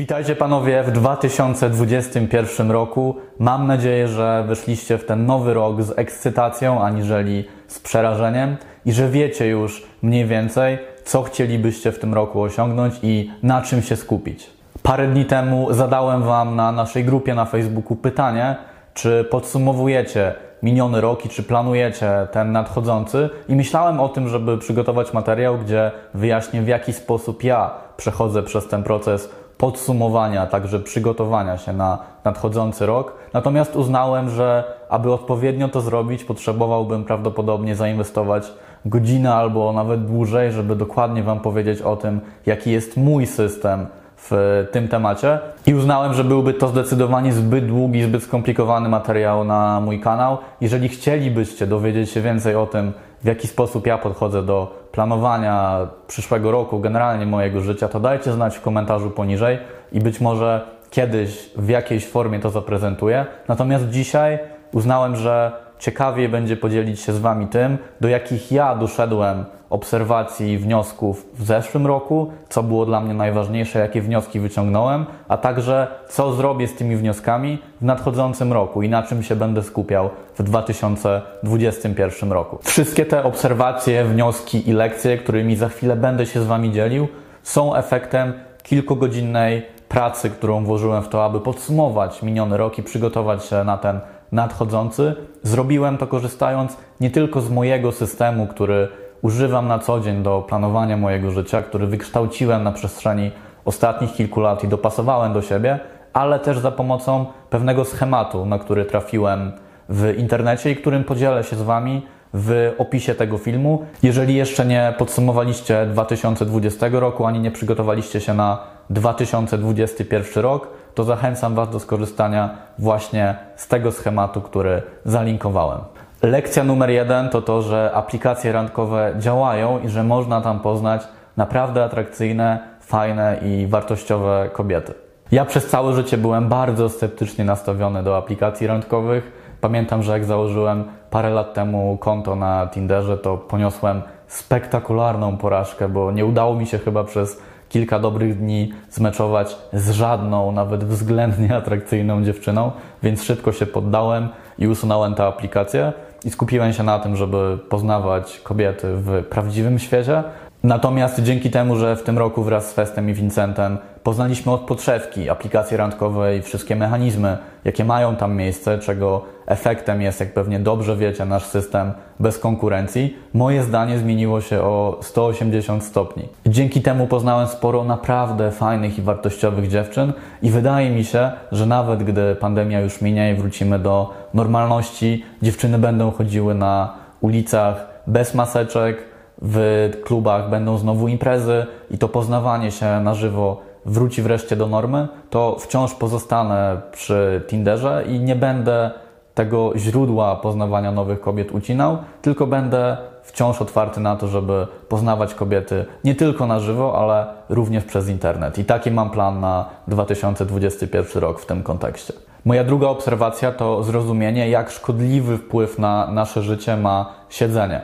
Witajcie 0.00 0.36
panowie 0.36 0.82
w 0.82 0.92
2021 0.92 2.70
roku. 2.70 3.16
Mam 3.38 3.66
nadzieję, 3.66 4.08
że 4.08 4.44
wyszliście 4.48 4.98
w 4.98 5.04
ten 5.04 5.26
nowy 5.26 5.54
rok 5.54 5.82
z 5.82 5.98
ekscytacją 5.98 6.82
aniżeli 6.82 7.44
z 7.68 7.78
przerażeniem 7.78 8.56
i 8.86 8.92
że 8.92 9.08
wiecie 9.08 9.46
już 9.46 9.86
mniej 10.02 10.26
więcej, 10.26 10.78
co 11.04 11.22
chcielibyście 11.22 11.92
w 11.92 11.98
tym 11.98 12.14
roku 12.14 12.42
osiągnąć 12.42 12.94
i 13.02 13.30
na 13.42 13.62
czym 13.62 13.82
się 13.82 13.96
skupić. 13.96 14.50
Parę 14.82 15.08
dni 15.08 15.24
temu 15.24 15.74
zadałem 15.74 16.22
Wam 16.22 16.56
na 16.56 16.72
naszej 16.72 17.04
grupie 17.04 17.34
na 17.34 17.44
Facebooku 17.44 17.96
pytanie, 17.96 18.56
czy 18.94 19.24
podsumowujecie 19.30 20.34
miniony 20.62 21.00
rok 21.00 21.26
i 21.26 21.28
czy 21.28 21.42
planujecie 21.42 22.26
ten 22.32 22.52
nadchodzący 22.52 23.30
i 23.48 23.54
myślałem 23.54 24.00
o 24.00 24.08
tym, 24.08 24.28
żeby 24.28 24.58
przygotować 24.58 25.12
materiał, 25.12 25.58
gdzie 25.58 25.90
wyjaśnię 26.14 26.62
w 26.62 26.68
jaki 26.68 26.92
sposób 26.92 27.44
ja 27.44 27.70
przechodzę 27.96 28.42
przez 28.42 28.68
ten 28.68 28.82
proces 28.82 29.30
podsumowania, 29.60 30.46
także 30.46 30.80
przygotowania 30.80 31.58
się 31.58 31.72
na 31.72 31.98
nadchodzący 32.24 32.86
rok. 32.86 33.12
Natomiast 33.32 33.76
uznałem, 33.76 34.30
że 34.30 34.64
aby 34.88 35.12
odpowiednio 35.12 35.68
to 35.68 35.80
zrobić, 35.80 36.24
potrzebowałbym 36.24 37.04
prawdopodobnie 37.04 37.76
zainwestować 37.76 38.52
godzinę 38.84 39.34
albo 39.34 39.72
nawet 39.72 40.06
dłużej, 40.06 40.52
żeby 40.52 40.76
dokładnie 40.76 41.22
Wam 41.22 41.40
powiedzieć 41.40 41.82
o 41.82 41.96
tym, 41.96 42.20
jaki 42.46 42.70
jest 42.70 42.96
mój 42.96 43.26
system 43.26 43.86
w 44.16 44.66
tym 44.72 44.88
temacie 44.88 45.38
i 45.66 45.74
uznałem, 45.74 46.14
że 46.14 46.24
byłby 46.24 46.54
to 46.54 46.68
zdecydowanie 46.68 47.32
zbyt 47.32 47.66
długi, 47.66 48.02
zbyt 48.02 48.22
skomplikowany 48.22 48.88
materiał 48.88 49.44
na 49.44 49.80
mój 49.80 50.00
kanał. 50.00 50.38
Jeżeli 50.60 50.88
chcielibyście 50.88 51.66
dowiedzieć 51.66 52.10
się 52.10 52.20
więcej 52.20 52.54
o 52.54 52.66
tym, 52.66 52.92
w 53.22 53.26
jaki 53.26 53.48
sposób 53.48 53.86
ja 53.86 53.98
podchodzę 53.98 54.42
do 54.42 54.79
planowania 54.92 55.86
przyszłego 56.06 56.50
roku, 56.50 56.80
generalnie 56.80 57.26
mojego 57.26 57.60
życia, 57.60 57.88
to 57.88 58.00
dajcie 58.00 58.32
znać 58.32 58.56
w 58.56 58.60
komentarzu 58.60 59.10
poniżej 59.10 59.58
i 59.92 60.00
być 60.00 60.20
może 60.20 60.66
kiedyś 60.90 61.50
w 61.56 61.68
jakiejś 61.68 62.06
formie 62.06 62.40
to 62.40 62.50
zaprezentuję. 62.50 63.26
Natomiast 63.48 63.88
dzisiaj 63.88 64.38
uznałem, 64.72 65.16
że 65.16 65.52
ciekawiej 65.80 66.28
będzie 66.28 66.56
podzielić 66.56 67.00
się 67.00 67.12
z 67.12 67.18
Wami 67.18 67.46
tym, 67.46 67.78
do 68.00 68.08
jakich 68.08 68.52
ja 68.52 68.74
doszedłem 68.74 69.44
obserwacji 69.70 70.52
i 70.52 70.58
wniosków 70.58 71.26
w 71.34 71.44
zeszłym 71.44 71.86
roku, 71.86 72.32
co 72.48 72.62
było 72.62 72.86
dla 72.86 73.00
mnie 73.00 73.14
najważniejsze, 73.14 73.78
jakie 73.78 74.02
wnioski 74.02 74.40
wyciągnąłem, 74.40 75.06
a 75.28 75.36
także 75.36 75.86
co 76.08 76.32
zrobię 76.32 76.68
z 76.68 76.74
tymi 76.74 76.96
wnioskami 76.96 77.58
w 77.80 77.84
nadchodzącym 77.84 78.52
roku 78.52 78.82
i 78.82 78.88
na 78.88 79.02
czym 79.02 79.22
się 79.22 79.36
będę 79.36 79.62
skupiał 79.62 80.10
w 80.38 80.42
2021 80.42 82.32
roku. 82.32 82.58
Wszystkie 82.62 83.06
te 83.06 83.24
obserwacje, 83.24 84.04
wnioski 84.04 84.68
i 84.68 84.72
lekcje, 84.72 85.18
którymi 85.18 85.56
za 85.56 85.68
chwilę 85.68 85.96
będę 85.96 86.26
się 86.26 86.42
z 86.42 86.46
Wami 86.46 86.72
dzielił, 86.72 87.08
są 87.42 87.74
efektem 87.74 88.32
kilkugodzinnej 88.62 89.66
pracy, 89.88 90.30
którą 90.30 90.64
włożyłem 90.64 91.02
w 91.02 91.08
to, 91.08 91.24
aby 91.24 91.40
podsumować 91.40 92.22
miniony 92.22 92.56
rok 92.56 92.78
i 92.78 92.82
przygotować 92.82 93.44
się 93.44 93.64
na 93.64 93.78
ten 93.78 94.00
nadchodzący. 94.32 95.14
Zrobiłem 95.42 95.98
to 95.98 96.06
korzystając 96.06 96.76
nie 97.00 97.10
tylko 97.10 97.40
z 97.40 97.50
mojego 97.50 97.92
systemu, 97.92 98.46
który 98.46 98.88
używam 99.22 99.68
na 99.68 99.78
co 99.78 100.00
dzień 100.00 100.22
do 100.22 100.44
planowania 100.48 100.96
mojego 100.96 101.30
życia, 101.30 101.62
który 101.62 101.86
wykształciłem 101.86 102.64
na 102.64 102.72
przestrzeni 102.72 103.30
ostatnich 103.64 104.12
kilku 104.12 104.40
lat 104.40 104.64
i 104.64 104.68
dopasowałem 104.68 105.32
do 105.32 105.42
siebie, 105.42 105.80
ale 106.12 106.38
też 106.38 106.58
za 106.58 106.70
pomocą 106.70 107.26
pewnego 107.50 107.84
schematu, 107.84 108.46
na 108.46 108.58
który 108.58 108.84
trafiłem 108.84 109.52
w 109.88 110.14
internecie 110.18 110.70
i 110.70 110.76
którym 110.76 111.04
podzielę 111.04 111.44
się 111.44 111.56
z 111.56 111.62
Wami 111.62 112.02
w 112.34 112.74
opisie 112.78 113.14
tego 113.14 113.38
filmu. 113.38 113.84
Jeżeli 114.02 114.34
jeszcze 114.34 114.66
nie 114.66 114.94
podsumowaliście 114.98 115.86
2020 115.86 116.86
roku, 116.92 117.26
ani 117.26 117.40
nie 117.40 117.50
przygotowaliście 117.50 118.20
się 118.20 118.34
na 118.34 118.58
2021 118.90 120.42
rok, 120.42 120.68
to 120.94 121.04
zachęcam 121.04 121.54
Was 121.54 121.70
do 121.70 121.80
skorzystania 121.80 122.50
właśnie 122.78 123.36
z 123.56 123.68
tego 123.68 123.92
schematu, 123.92 124.40
który 124.40 124.82
zalinkowałem. 125.04 125.80
Lekcja 126.22 126.64
numer 126.64 126.90
jeden 126.90 127.28
to 127.28 127.42
to, 127.42 127.62
że 127.62 127.90
aplikacje 127.94 128.52
randkowe 128.52 129.14
działają 129.18 129.78
i 129.78 129.88
że 129.88 130.04
można 130.04 130.40
tam 130.40 130.60
poznać 130.60 131.02
naprawdę 131.36 131.84
atrakcyjne, 131.84 132.58
fajne 132.80 133.38
i 133.42 133.66
wartościowe 133.66 134.50
kobiety. 134.52 134.94
Ja 135.32 135.44
przez 135.44 135.66
całe 135.66 135.92
życie 135.92 136.18
byłem 136.18 136.48
bardzo 136.48 136.88
sceptycznie 136.88 137.44
nastawiony 137.44 138.02
do 138.02 138.16
aplikacji 138.16 138.66
randkowych. 138.66 139.32
Pamiętam, 139.60 140.02
że 140.02 140.12
jak 140.12 140.24
założyłem 140.24 140.84
parę 141.10 141.30
lat 141.30 141.54
temu 141.54 141.98
konto 142.00 142.36
na 142.36 142.66
Tinderze, 142.66 143.18
to 143.18 143.36
poniosłem 143.36 144.02
spektakularną 144.26 145.36
porażkę, 145.36 145.88
bo 145.88 146.12
nie 146.12 146.26
udało 146.26 146.54
mi 146.54 146.66
się 146.66 146.78
chyba 146.78 147.04
przez 147.04 147.42
kilka 147.70 147.98
dobrych 147.98 148.38
dni 148.38 148.72
zmeczować 148.90 149.56
z 149.72 149.90
żadną, 149.90 150.52
nawet 150.52 150.84
względnie 150.84 151.56
atrakcyjną 151.62 152.24
dziewczyną, 152.24 152.72
więc 153.02 153.22
szybko 153.22 153.52
się 153.52 153.66
poddałem 153.66 154.28
i 154.58 154.68
usunąłem 154.68 155.14
tę 155.14 155.24
aplikację 155.24 155.92
i 156.24 156.30
skupiłem 156.30 156.72
się 156.72 156.82
na 156.82 156.98
tym, 156.98 157.16
żeby 157.16 157.58
poznawać 157.68 158.40
kobiety 158.44 158.86
w 158.96 159.24
prawdziwym 159.30 159.78
świecie. 159.78 160.22
Natomiast 160.62 161.22
dzięki 161.22 161.50
temu, 161.50 161.76
że 161.76 161.96
w 161.96 162.02
tym 162.02 162.18
roku 162.18 162.42
wraz 162.42 162.70
z 162.70 162.72
Festem 162.72 163.10
i 163.10 163.14
Vincentem 163.14 163.78
poznaliśmy 164.02 164.52
od 164.52 164.60
podszewki 164.60 165.30
aplikacje 165.30 165.76
randkowe 165.76 166.36
i 166.36 166.42
wszystkie 166.42 166.76
mechanizmy, 166.76 167.38
jakie 167.64 167.84
mają 167.84 168.16
tam 168.16 168.36
miejsce, 168.36 168.78
czego 168.78 169.24
efektem 169.50 170.02
jest, 170.02 170.20
jak 170.20 170.34
pewnie 170.34 170.58
dobrze 170.58 170.96
wiecie, 170.96 171.24
nasz 171.24 171.44
system 171.44 171.92
bez 172.20 172.38
konkurencji, 172.38 173.16
moje 173.34 173.62
zdanie 173.62 173.98
zmieniło 173.98 174.40
się 174.40 174.60
o 174.60 174.98
180 175.02 175.84
stopni. 175.84 176.28
Dzięki 176.46 176.82
temu 176.82 177.06
poznałem 177.06 177.48
sporo 177.48 177.84
naprawdę 177.84 178.50
fajnych 178.50 178.98
i 178.98 179.02
wartościowych 179.02 179.68
dziewczyn 179.68 180.12
i 180.42 180.50
wydaje 180.50 180.90
mi 180.90 181.04
się, 181.04 181.30
że 181.52 181.66
nawet 181.66 182.02
gdy 182.02 182.34
pandemia 182.34 182.80
już 182.80 183.00
minie 183.00 183.32
i 183.32 183.34
wrócimy 183.34 183.78
do 183.78 184.14
normalności, 184.34 185.24
dziewczyny 185.42 185.78
będą 185.78 186.10
chodziły 186.10 186.54
na 186.54 186.94
ulicach 187.20 187.86
bez 188.06 188.34
maseczek, 188.34 188.96
w 189.42 189.90
klubach 190.04 190.50
będą 190.50 190.78
znowu 190.78 191.08
imprezy 191.08 191.66
i 191.90 191.98
to 191.98 192.08
poznawanie 192.08 192.70
się 192.70 193.00
na 193.00 193.14
żywo 193.14 193.60
wróci 193.86 194.22
wreszcie 194.22 194.56
do 194.56 194.66
normy, 194.66 195.08
to 195.30 195.56
wciąż 195.60 195.94
pozostanę 195.94 196.80
przy 196.92 197.42
Tinderze 197.48 198.04
i 198.08 198.20
nie 198.20 198.36
będę 198.36 198.90
tego 199.40 199.72
źródła 199.76 200.36
poznawania 200.36 200.92
nowych 200.92 201.20
kobiet 201.20 201.52
ucinał, 201.52 201.98
tylko 202.22 202.46
będę 202.46 202.96
wciąż 203.22 203.62
otwarty 203.62 204.00
na 204.00 204.16
to, 204.16 204.28
żeby 204.28 204.66
poznawać 204.88 205.34
kobiety 205.34 205.84
nie 206.04 206.14
tylko 206.14 206.46
na 206.46 206.60
żywo, 206.60 206.98
ale 206.98 207.26
również 207.48 207.84
przez 207.84 208.08
internet. 208.08 208.58
I 208.58 208.64
taki 208.64 208.90
mam 208.90 209.10
plan 209.10 209.40
na 209.40 209.64
2021 209.88 211.22
rok 211.22 211.40
w 211.40 211.46
tym 211.46 211.62
kontekście. 211.62 212.12
Moja 212.44 212.64
druga 212.64 212.86
obserwacja 212.86 213.52
to 213.52 213.82
zrozumienie, 213.82 214.50
jak 214.50 214.70
szkodliwy 214.70 215.38
wpływ 215.38 215.78
na 215.78 216.10
nasze 216.12 216.42
życie 216.42 216.76
ma 216.76 217.12
siedzenie. 217.30 217.80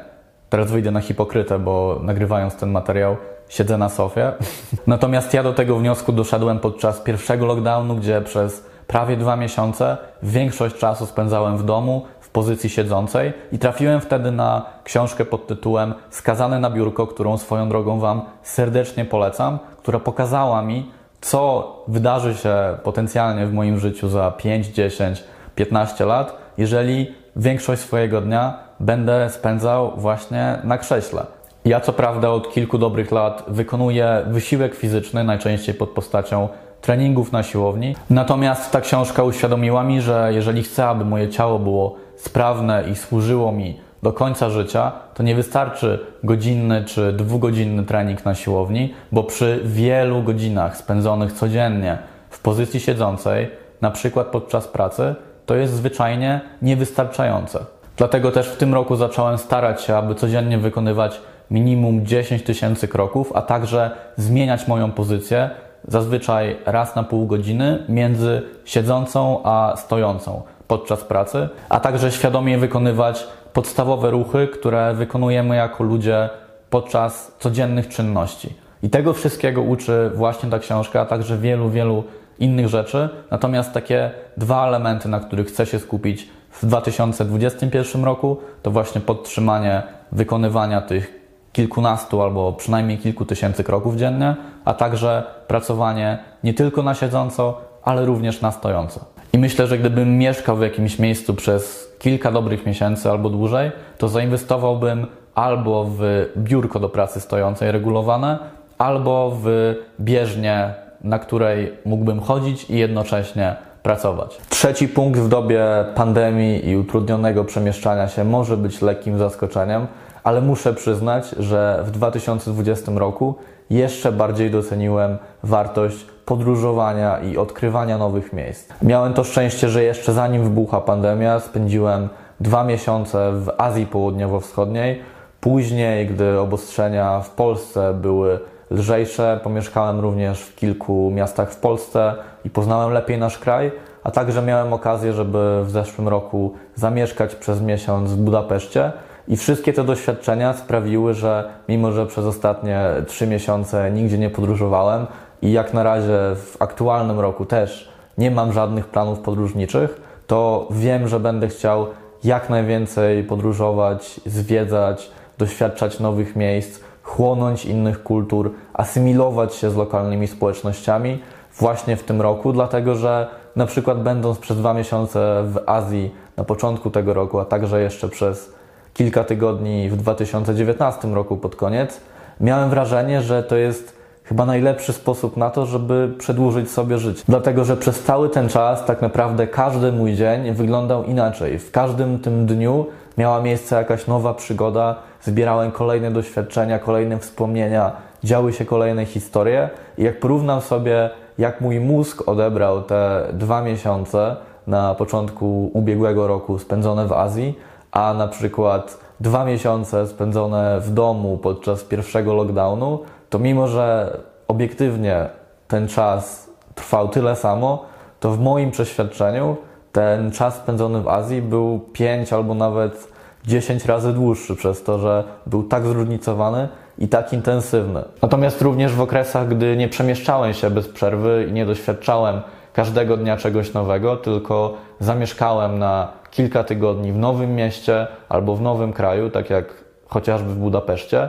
Teraz 0.50 0.70
wyjdę 0.70 0.90
na 0.90 1.00
hipokrytę, 1.00 1.58
bo 1.58 2.00
nagrywając 2.02 2.56
ten 2.56 2.70
materiał 2.70 3.16
siedzę 3.48 3.78
na 3.78 3.88
sofie. 3.88 4.32
Natomiast 4.86 5.34
ja 5.34 5.42
do 5.42 5.52
tego 5.52 5.76
wniosku 5.76 6.12
doszedłem 6.12 6.58
podczas 6.58 7.00
pierwszego 7.00 7.46
lockdownu, 7.46 7.94
gdzie 7.96 8.20
przez 8.20 8.65
prawie 8.86 9.16
dwa 9.16 9.36
miesiące 9.36 9.96
większość 10.22 10.76
czasu 10.76 11.06
spędzałem 11.06 11.58
w 11.58 11.64
domu 11.64 12.06
w 12.20 12.28
pozycji 12.30 12.70
siedzącej 12.70 13.32
i 13.52 13.58
trafiłem 13.58 14.00
wtedy 14.00 14.30
na 14.30 14.66
książkę 14.84 15.24
pod 15.24 15.46
tytułem 15.46 15.94
Skazany 16.10 16.60
na 16.60 16.70
biurko, 16.70 17.06
którą 17.06 17.38
swoją 17.38 17.68
drogą 17.68 18.00
Wam 18.00 18.22
serdecznie 18.42 19.04
polecam, 19.04 19.58
która 19.78 20.00
pokazała 20.00 20.62
mi, 20.62 20.90
co 21.20 21.72
wydarzy 21.88 22.34
się 22.34 22.54
potencjalnie 22.82 23.46
w 23.46 23.52
moim 23.52 23.78
życiu 23.78 24.08
za 24.08 24.30
5, 24.30 24.66
10, 24.66 25.24
15 25.54 26.04
lat, 26.04 26.36
jeżeli 26.58 27.14
większość 27.36 27.82
swojego 27.82 28.20
dnia 28.20 28.58
będę 28.80 29.30
spędzał 29.30 29.92
właśnie 29.96 30.58
na 30.64 30.78
krześle. 30.78 31.26
Ja 31.64 31.80
co 31.80 31.92
prawda 31.92 32.30
od 32.30 32.52
kilku 32.52 32.78
dobrych 32.78 33.10
lat 33.12 33.44
wykonuję 33.48 34.22
wysiłek 34.26 34.74
fizyczny, 34.74 35.24
najczęściej 35.24 35.74
pod 35.74 35.90
postacią 35.90 36.48
treningów 36.86 37.32
na 37.32 37.42
siłowni. 37.42 37.96
Natomiast 38.10 38.70
ta 38.70 38.80
książka 38.80 39.22
uświadomiła 39.22 39.84
mi, 39.84 40.00
że 40.00 40.30
jeżeli 40.34 40.62
chcę, 40.62 40.86
aby 40.86 41.04
moje 41.04 41.28
ciało 41.28 41.58
było 41.58 41.96
sprawne 42.16 42.84
i 42.92 42.96
służyło 42.96 43.52
mi 43.52 43.80
do 44.02 44.12
końca 44.12 44.50
życia, 44.50 44.92
to 45.14 45.22
nie 45.22 45.34
wystarczy 45.34 46.06
godzinny 46.24 46.84
czy 46.84 47.12
dwugodzinny 47.12 47.82
trening 47.82 48.24
na 48.24 48.34
siłowni, 48.34 48.94
bo 49.12 49.24
przy 49.24 49.60
wielu 49.64 50.22
godzinach 50.22 50.76
spędzonych 50.76 51.32
codziennie 51.32 51.98
w 52.30 52.40
pozycji 52.40 52.80
siedzącej, 52.80 53.50
na 53.80 53.90
przykład 53.90 54.26
podczas 54.26 54.68
pracy, 54.68 55.14
to 55.46 55.54
jest 55.54 55.72
zwyczajnie 55.72 56.40
niewystarczające. 56.62 57.58
Dlatego 57.96 58.32
też 58.32 58.48
w 58.48 58.56
tym 58.56 58.74
roku 58.74 58.96
zacząłem 58.96 59.38
starać 59.38 59.82
się, 59.82 59.96
aby 59.96 60.14
codziennie 60.14 60.58
wykonywać 60.58 61.20
minimum 61.50 62.06
10 62.06 62.42
tysięcy 62.42 62.88
kroków, 62.88 63.32
a 63.34 63.42
także 63.42 63.90
zmieniać 64.16 64.68
moją 64.68 64.92
pozycję 64.92 65.50
zazwyczaj 65.88 66.56
raz 66.66 66.96
na 66.96 67.02
pół 67.02 67.26
godziny 67.26 67.84
między 67.88 68.42
siedzącą 68.64 69.40
a 69.44 69.74
stojącą 69.76 70.42
podczas 70.68 71.04
pracy, 71.04 71.48
a 71.68 71.80
także 71.80 72.12
świadomie 72.12 72.58
wykonywać 72.58 73.26
podstawowe 73.52 74.10
ruchy, 74.10 74.48
które 74.48 74.94
wykonujemy 74.94 75.56
jako 75.56 75.84
ludzie 75.84 76.28
podczas 76.70 77.32
codziennych 77.38 77.88
czynności. 77.88 78.54
I 78.82 78.90
tego 78.90 79.12
wszystkiego 79.12 79.62
uczy 79.62 80.10
właśnie 80.14 80.50
ta 80.50 80.58
książka, 80.58 81.00
a 81.00 81.06
także 81.06 81.38
wielu, 81.38 81.70
wielu 81.70 82.04
innych 82.38 82.68
rzeczy. 82.68 83.08
Natomiast 83.30 83.72
takie 83.72 84.10
dwa 84.36 84.68
elementy, 84.68 85.08
na 85.08 85.20
których 85.20 85.46
chcę 85.46 85.66
się 85.66 85.78
skupić 85.78 86.28
w 86.50 86.66
2021 86.66 88.04
roku, 88.04 88.36
to 88.62 88.70
właśnie 88.70 89.00
podtrzymanie 89.00 89.82
wykonywania 90.12 90.80
tych 90.80 91.25
kilkunastu 91.56 92.22
albo 92.22 92.52
przynajmniej 92.52 92.98
kilku 92.98 93.24
tysięcy 93.24 93.64
kroków 93.64 93.96
dziennie, 93.96 94.36
a 94.64 94.74
także 94.74 95.24
pracowanie 95.46 96.18
nie 96.44 96.54
tylko 96.54 96.82
na 96.82 96.94
siedząco, 96.94 97.60
ale 97.82 98.04
również 98.04 98.40
na 98.40 98.52
stojąco. 98.52 99.00
I 99.32 99.38
myślę, 99.38 99.66
że 99.66 99.78
gdybym 99.78 100.18
mieszkał 100.18 100.56
w 100.56 100.62
jakimś 100.62 100.98
miejscu 100.98 101.34
przez 101.34 101.92
kilka 101.98 102.32
dobrych 102.32 102.66
miesięcy 102.66 103.10
albo 103.10 103.30
dłużej, 103.30 103.72
to 103.98 104.08
zainwestowałbym 104.08 105.06
albo 105.34 105.84
w 105.84 106.26
biurko 106.36 106.80
do 106.80 106.88
pracy 106.88 107.20
stojącej 107.20 107.72
regulowane, 107.72 108.38
albo 108.78 109.36
w 109.42 109.74
bieżnię, 110.00 110.74
na 111.04 111.18
której 111.18 111.72
mógłbym 111.84 112.20
chodzić 112.20 112.70
i 112.70 112.78
jednocześnie 112.78 113.56
pracować. 113.82 114.38
Trzeci 114.48 114.88
punkt 114.88 115.20
w 115.20 115.28
dobie 115.28 115.64
pandemii 115.94 116.68
i 116.68 116.76
utrudnionego 116.76 117.44
przemieszczania 117.44 118.08
się 118.08 118.24
może 118.24 118.56
być 118.56 118.82
lekkim 118.82 119.18
zaskoczeniem, 119.18 119.86
ale 120.26 120.40
muszę 120.40 120.74
przyznać, 120.74 121.28
że 121.38 121.82
w 121.84 121.90
2020 121.90 122.92
roku 122.94 123.34
jeszcze 123.70 124.12
bardziej 124.12 124.50
doceniłem 124.50 125.18
wartość 125.42 126.06
podróżowania 126.24 127.18
i 127.20 127.36
odkrywania 127.36 127.98
nowych 127.98 128.32
miejsc. 128.32 128.68
Miałem 128.82 129.14
to 129.14 129.24
szczęście, 129.24 129.68
że 129.68 129.82
jeszcze 129.82 130.12
zanim 130.12 130.42
wybuchła 130.42 130.80
pandemia, 130.80 131.40
spędziłem 131.40 132.08
dwa 132.40 132.64
miesiące 132.64 133.32
w 133.32 133.50
Azji 133.58 133.86
Południowo-Wschodniej. 133.86 135.00
Później, 135.40 136.06
gdy 136.06 136.38
obostrzenia 136.40 137.20
w 137.20 137.30
Polsce 137.30 137.94
były 137.94 138.40
lżejsze, 138.70 139.40
pomieszkałem 139.42 140.00
również 140.00 140.40
w 140.40 140.56
kilku 140.56 141.10
miastach 141.14 141.52
w 141.52 141.56
Polsce 141.56 142.14
i 142.44 142.50
poznałem 142.50 142.92
lepiej 142.92 143.18
nasz 143.18 143.38
kraj, 143.38 143.72
a 144.04 144.10
także 144.10 144.42
miałem 144.42 144.72
okazję, 144.72 145.12
żeby 145.12 145.64
w 145.64 145.70
zeszłym 145.70 146.08
roku 146.08 146.54
zamieszkać 146.74 147.34
przez 147.34 147.60
miesiąc 147.60 148.12
w 148.12 148.16
Budapeszcie. 148.16 148.92
I 149.28 149.36
wszystkie 149.36 149.72
te 149.72 149.84
doświadczenia 149.84 150.52
sprawiły, 150.52 151.14
że 151.14 151.50
mimo, 151.68 151.92
że 151.92 152.06
przez 152.06 152.24
ostatnie 152.24 152.80
trzy 153.06 153.26
miesiące 153.26 153.90
nigdzie 153.90 154.18
nie 154.18 154.30
podróżowałem 154.30 155.06
i 155.42 155.52
jak 155.52 155.74
na 155.74 155.82
razie 155.82 156.18
w 156.36 156.56
aktualnym 156.58 157.20
roku 157.20 157.44
też 157.44 157.88
nie 158.18 158.30
mam 158.30 158.52
żadnych 158.52 158.86
planów 158.86 159.18
podróżniczych, 159.20 160.00
to 160.26 160.68
wiem, 160.70 161.08
że 161.08 161.20
będę 161.20 161.48
chciał 161.48 161.86
jak 162.24 162.50
najwięcej 162.50 163.24
podróżować, 163.24 164.20
zwiedzać, 164.26 165.10
doświadczać 165.38 166.00
nowych 166.00 166.36
miejsc, 166.36 166.80
chłonąć 167.02 167.64
innych 167.64 168.02
kultur, 168.02 168.50
asymilować 168.74 169.54
się 169.54 169.70
z 169.70 169.76
lokalnymi 169.76 170.26
społecznościami 170.26 171.18
właśnie 171.58 171.96
w 171.96 172.02
tym 172.02 172.22
roku, 172.22 172.52
dlatego 172.52 172.94
że 172.94 173.28
na 173.56 173.66
przykład 173.66 174.02
będąc 174.02 174.38
przez 174.38 174.56
dwa 174.56 174.74
miesiące 174.74 175.42
w 175.44 175.60
Azji 175.66 176.14
na 176.36 176.44
początku 176.44 176.90
tego 176.90 177.14
roku, 177.14 177.38
a 177.38 177.44
także 177.44 177.82
jeszcze 177.82 178.08
przez 178.08 178.52
kilka 178.96 179.24
tygodni 179.24 179.90
w 179.90 179.96
2019 179.96 181.08
roku 181.08 181.36
pod 181.36 181.56
koniec, 181.56 182.00
miałem 182.40 182.70
wrażenie, 182.70 183.22
że 183.22 183.42
to 183.42 183.56
jest 183.56 183.96
chyba 184.24 184.46
najlepszy 184.46 184.92
sposób 184.92 185.36
na 185.36 185.50
to, 185.50 185.66
żeby 185.66 186.14
przedłużyć 186.18 186.70
sobie 186.70 186.98
życie. 186.98 187.22
Dlatego, 187.28 187.64
że 187.64 187.76
przez 187.76 188.02
cały 188.02 188.28
ten 188.28 188.48
czas 188.48 188.84
tak 188.84 189.02
naprawdę 189.02 189.46
każdy 189.46 189.92
mój 189.92 190.14
dzień 190.14 190.52
wyglądał 190.52 191.04
inaczej. 191.04 191.58
W 191.58 191.70
każdym 191.70 192.18
tym 192.18 192.46
dniu 192.46 192.86
miała 193.18 193.42
miejsce 193.42 193.76
jakaś 193.76 194.06
nowa 194.06 194.34
przygoda, 194.34 194.96
zbierałem 195.22 195.72
kolejne 195.72 196.10
doświadczenia, 196.10 196.78
kolejne 196.78 197.18
wspomnienia, 197.18 197.92
działy 198.24 198.52
się 198.52 198.64
kolejne 198.64 199.04
historie 199.04 199.70
i 199.98 200.02
jak 200.02 200.20
porównam 200.20 200.60
sobie, 200.60 201.10
jak 201.38 201.60
mój 201.60 201.80
mózg 201.80 202.28
odebrał 202.28 202.82
te 202.82 203.26
dwa 203.32 203.62
miesiące 203.62 204.36
na 204.66 204.94
początku 204.94 205.70
ubiegłego 205.74 206.26
roku 206.26 206.58
spędzone 206.58 207.06
w 207.06 207.12
Azji, 207.12 207.58
a 207.96 208.14
na 208.14 208.28
przykład 208.28 208.98
dwa 209.20 209.44
miesiące 209.44 210.06
spędzone 210.06 210.80
w 210.80 210.90
domu 210.90 211.38
podczas 211.38 211.84
pierwszego 211.84 212.34
lockdownu, 212.34 213.00
to 213.30 213.38
mimo, 213.38 213.68
że 213.68 214.16
obiektywnie 214.48 215.28
ten 215.68 215.88
czas 215.88 216.50
trwał 216.74 217.08
tyle 217.08 217.36
samo, 217.36 217.84
to 218.20 218.30
w 218.30 218.40
moim 218.40 218.70
przeświadczeniu 218.70 219.56
ten 219.92 220.30
czas 220.30 220.54
spędzony 220.54 221.02
w 221.02 221.08
Azji 221.08 221.42
był 221.42 221.80
5 221.92 222.32
albo 222.32 222.54
nawet 222.54 223.08
10 223.46 223.84
razy 223.84 224.12
dłuższy, 224.12 224.56
przez 224.56 224.82
to, 224.82 224.98
że 224.98 225.24
był 225.46 225.62
tak 225.62 225.86
zróżnicowany 225.86 226.68
i 226.98 227.08
tak 227.08 227.32
intensywny. 227.32 228.04
Natomiast 228.22 228.62
również 228.62 228.92
w 228.92 229.00
okresach, 229.00 229.48
gdy 229.48 229.76
nie 229.76 229.88
przemieszczałem 229.88 230.54
się 230.54 230.70
bez 230.70 230.88
przerwy 230.88 231.46
i 231.50 231.52
nie 231.52 231.66
doświadczałem 231.66 232.40
każdego 232.72 233.16
dnia 233.16 233.36
czegoś 233.36 233.72
nowego, 233.72 234.16
tylko 234.16 234.74
zamieszkałem 235.00 235.78
na 235.78 236.08
kilka 236.36 236.64
tygodni 236.64 237.12
w 237.12 237.18
nowym 237.18 237.54
mieście 237.54 238.06
albo 238.28 238.56
w 238.56 238.62
nowym 238.62 238.92
kraju, 238.92 239.30
tak 239.30 239.50
jak 239.50 239.64
chociażby 240.08 240.50
w 240.50 240.56
Budapeszcie, 240.56 241.28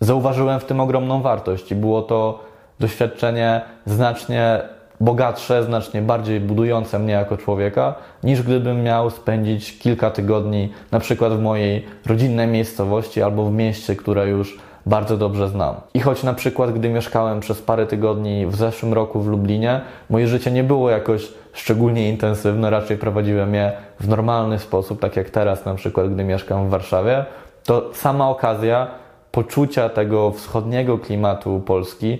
zauważyłem 0.00 0.60
w 0.60 0.64
tym 0.64 0.80
ogromną 0.80 1.22
wartość 1.22 1.70
i 1.70 1.74
było 1.74 2.02
to 2.02 2.44
doświadczenie 2.80 3.60
znacznie 3.86 4.60
bogatsze, 5.00 5.64
znacznie 5.64 6.02
bardziej 6.02 6.40
budujące 6.40 6.98
mnie 6.98 7.12
jako 7.12 7.36
człowieka, 7.36 7.94
niż 8.22 8.42
gdybym 8.42 8.82
miał 8.82 9.10
spędzić 9.10 9.78
kilka 9.78 10.10
tygodni 10.10 10.72
na 10.90 11.00
przykład 11.00 11.32
w 11.32 11.40
mojej 11.40 11.84
rodzinnej 12.06 12.46
miejscowości 12.46 13.22
albo 13.22 13.44
w 13.44 13.52
mieście, 13.52 13.96
które 13.96 14.28
już 14.28 14.58
bardzo 14.86 15.16
dobrze 15.16 15.48
znam. 15.48 15.74
I 15.94 16.00
choć 16.00 16.22
na 16.22 16.34
przykład, 16.34 16.72
gdy 16.72 16.88
mieszkałem 16.88 17.40
przez 17.40 17.62
parę 17.62 17.86
tygodni 17.86 18.46
w 18.46 18.56
zeszłym 18.56 18.92
roku 18.92 19.20
w 19.20 19.28
Lublinie, 19.28 19.80
moje 20.10 20.28
życie 20.28 20.50
nie 20.50 20.64
było 20.64 20.90
jakoś 20.90 21.28
szczególnie 21.52 22.08
intensywne, 22.08 22.70
raczej 22.70 22.98
prowadziłem 22.98 23.54
je 23.54 23.72
w 24.00 24.08
normalny 24.08 24.58
sposób, 24.58 25.00
tak 25.00 25.16
jak 25.16 25.30
teraz 25.30 25.64
na 25.64 25.74
przykład, 25.74 26.14
gdy 26.14 26.24
mieszkam 26.24 26.66
w 26.66 26.70
Warszawie, 26.70 27.24
to 27.64 27.90
sama 27.94 28.28
okazja 28.28 28.86
poczucia 29.32 29.88
tego 29.88 30.30
wschodniego 30.30 30.98
klimatu 30.98 31.62
Polski, 31.66 32.18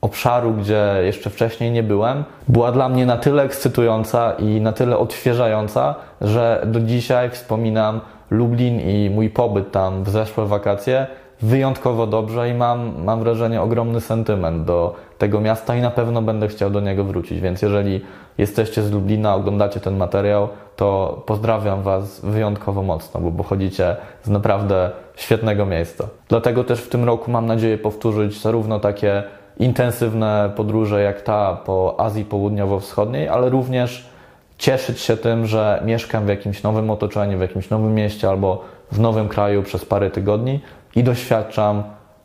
obszaru, 0.00 0.52
gdzie 0.52 0.94
jeszcze 1.02 1.30
wcześniej 1.30 1.70
nie 1.70 1.82
byłem, 1.82 2.24
była 2.48 2.72
dla 2.72 2.88
mnie 2.88 3.06
na 3.06 3.16
tyle 3.16 3.42
ekscytująca 3.42 4.32
i 4.32 4.60
na 4.60 4.72
tyle 4.72 4.98
odświeżająca, 4.98 5.94
że 6.20 6.62
do 6.66 6.80
dzisiaj 6.80 7.30
wspominam 7.30 8.00
Lublin 8.30 8.80
i 8.80 9.10
mój 9.10 9.30
pobyt 9.30 9.70
tam 9.72 10.04
w 10.04 10.08
zeszłe 10.08 10.46
wakacje 10.46 11.06
wyjątkowo 11.42 12.06
dobrze 12.06 12.50
i 12.50 12.54
mam, 12.54 13.04
mam 13.04 13.20
wrażenie 13.20 13.62
ogromny 13.62 14.00
sentyment 14.00 14.64
do 14.64 14.94
tego 15.18 15.40
miasta 15.40 15.76
i 15.76 15.80
na 15.80 15.90
pewno 15.90 16.22
będę 16.22 16.48
chciał 16.48 16.70
do 16.70 16.80
niego 16.80 17.04
wrócić. 17.04 17.40
Więc 17.40 17.62
jeżeli 17.62 18.00
jesteście 18.38 18.82
z 18.82 18.92
Lublina, 18.92 19.34
oglądacie 19.34 19.80
ten 19.80 19.96
materiał, 19.96 20.48
to 20.76 21.22
pozdrawiam 21.26 21.82
Was 21.82 22.20
wyjątkowo 22.20 22.82
mocno, 22.82 23.20
bo 23.20 23.30
pochodzicie 23.30 23.96
z 24.22 24.28
naprawdę 24.28 24.90
świetnego 25.16 25.66
miejsca. 25.66 26.08
Dlatego 26.28 26.64
też 26.64 26.80
w 26.80 26.88
tym 26.88 27.04
roku 27.04 27.30
mam 27.30 27.46
nadzieję 27.46 27.78
powtórzyć 27.78 28.42
zarówno 28.42 28.80
takie 28.80 29.22
intensywne 29.58 30.50
podróże 30.56 31.02
jak 31.02 31.22
ta 31.22 31.56
po 31.64 31.94
Azji 31.98 32.24
Południowo-Wschodniej, 32.24 33.28
ale 33.28 33.48
również 33.48 34.08
cieszyć 34.58 35.00
się 35.00 35.16
tym, 35.16 35.46
że 35.46 35.82
mieszkam 35.84 36.26
w 36.26 36.28
jakimś 36.28 36.62
nowym 36.62 36.90
otoczeniu, 36.90 37.38
w 37.38 37.40
jakimś 37.40 37.70
nowym 37.70 37.94
mieście 37.94 38.28
albo 38.28 38.64
w 38.92 39.00
nowym 39.00 39.28
kraju 39.28 39.62
przez 39.62 39.84
parę 39.84 40.10
tygodni 40.10 40.60
i 40.96 41.04
doświadczam 41.04 41.82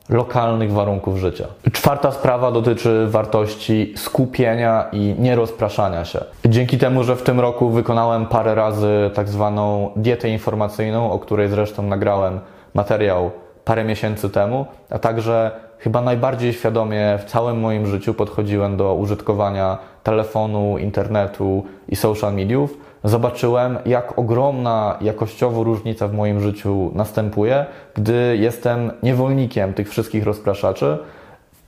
lokalnych 0.10 0.72
warunków 0.72 1.18
życia. 1.18 1.48
Czwarta 1.72 2.12
sprawa 2.12 2.52
dotyczy 2.52 3.08
wartości 3.08 3.94
skupienia 3.98 4.86
i 4.92 5.16
nierozpraszania 5.20 6.06
się. 6.06 6.20
Dzięki 6.46 6.78
temu, 6.78 7.04
że 7.04 7.16
w 7.16 7.24
tym 7.24 7.40
roku 7.40 7.70
wykonałem 7.70 8.26
parę 8.26 8.56
razy 8.56 9.12
tak 9.14 9.30
zwaną 9.30 9.92
dietę 9.96 10.30
informacyjną, 10.30 11.12
o 11.12 11.20
której 11.20 11.50
zresztą 11.50 11.84
nagrałem 11.84 12.40
materiał 12.74 13.32
parę 13.66 13.84
miesięcy 13.84 14.30
temu, 14.30 14.66
a 14.90 15.00
także 15.00 15.52
chyba 15.78 16.02
najbardziej 16.02 16.54
świadomie 16.54 17.20
w 17.22 17.26
całym 17.26 17.60
moim 17.60 17.88
życiu 17.88 18.14
podchodziłem 18.14 18.78
do 18.78 18.94
użytkowania 18.96 19.78
telefonu, 20.04 20.78
internetu 20.78 21.64
i 21.90 21.96
social 21.96 22.34
mediów, 22.34 22.78
zobaczyłem, 23.04 23.78
jak 23.86 24.20
ogromna 24.20 24.98
jakościowo 25.02 25.64
różnica 25.64 26.08
w 26.08 26.14
moim 26.14 26.40
życiu 26.40 26.92
następuje, 26.96 27.66
gdy 27.94 28.38
jestem 28.38 28.92
niewolnikiem 29.04 29.74
tych 29.74 29.90
wszystkich 29.90 30.24
rozpraszaczy, 30.24 30.98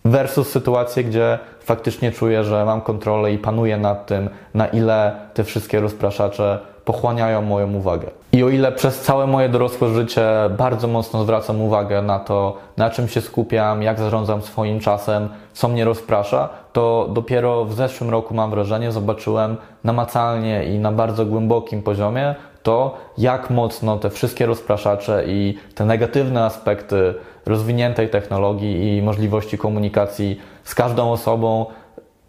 versus 0.06 0.48
sytuacje, 0.48 1.04
gdzie 1.04 1.40
faktycznie 1.60 2.12
czuję, 2.12 2.44
że 2.44 2.66
mam 2.66 2.82
kontrolę 2.82 3.34
i 3.34 3.38
panuję 3.38 3.78
nad 3.78 4.06
tym, 4.06 4.30
na 4.54 4.68
ile 4.68 5.16
te 5.34 5.44
wszystkie 5.44 5.80
rozpraszacze 5.80 6.60
pochłaniają 6.86 7.42
moją 7.42 7.74
uwagę. 7.74 8.08
I 8.32 8.44
o 8.44 8.50
ile 8.50 8.72
przez 8.72 9.02
całe 9.02 9.28
moje 9.28 9.50
dorosłe 9.50 9.90
życie 9.90 10.28
bardzo 10.58 10.88
mocno 10.88 11.24
zwracam 11.24 11.62
uwagę 11.62 12.02
na 12.02 12.20
to, 12.20 12.58
na 12.78 12.90
czym 12.90 13.08
się 13.08 13.22
skupiam, 13.22 13.84
jak 13.84 14.00
zarządzam 14.00 14.42
swoim 14.42 14.80
czasem, 14.80 15.30
co 15.54 15.68
mnie 15.68 15.86
rozprasza, 15.86 16.50
to 16.76 17.10
dopiero 17.14 17.66
w 17.66 17.74
zeszłym 17.74 18.10
roku 18.10 18.34
mam 18.34 18.50
wrażenie, 18.50 18.92
zobaczyłem 18.92 19.58
namacalnie 19.84 20.64
i 20.66 20.80
na 20.80 20.92
bardzo 20.92 21.26
głębokim 21.26 21.84
poziomie 21.84 22.36
to, 22.64 22.98
jak 23.18 23.50
mocno 23.50 23.98
te 23.98 24.10
wszystkie 24.10 24.46
rozpraszacze 24.46 25.24
i 25.28 25.58
te 25.76 25.86
negatywne 25.86 26.46
aspekty 26.46 27.14
rozwiniętej 27.46 28.10
technologii 28.10 28.98
i 28.98 29.02
możliwości 29.02 29.58
komunikacji 29.58 30.40
z 30.64 30.76
każdą 30.76 31.12
osobą, 31.12 31.66